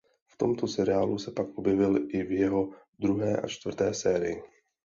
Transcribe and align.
V 0.27 0.37
tomto 0.37 0.67
seriálu 0.67 1.17
se 1.17 1.31
pak 1.31 1.57
objevil 1.57 2.05
i 2.09 2.23
v 2.23 2.31
jeho 2.31 2.71
druhé 2.99 3.37
a 3.37 3.47
čtvrté 3.47 3.93
sérii. 3.93 4.41